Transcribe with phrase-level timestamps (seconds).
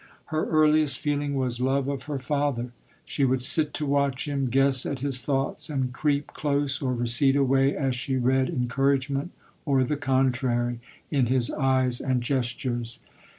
[0.33, 2.71] Her earliest feeling was love of her father.
[3.05, 7.35] She would sit to watch him, guess at his thoughts, and creep close, or recede
[7.35, 9.29] away, as she read en couragement,
[9.63, 10.79] or the contrary,
[11.11, 12.97] in his eyes and gestures.